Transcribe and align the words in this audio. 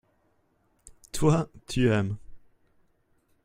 toi, 1.11 1.47
tu 1.67 1.87
aimes. 1.91 2.17